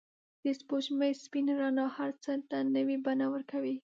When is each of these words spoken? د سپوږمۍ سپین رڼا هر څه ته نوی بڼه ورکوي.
د 0.43 0.45
سپوږمۍ 0.59 1.11
سپین 1.23 1.47
رڼا 1.59 1.85
هر 1.97 2.11
څه 2.23 2.31
ته 2.49 2.57
نوی 2.75 2.97
بڼه 3.05 3.25
ورکوي. 3.33 3.75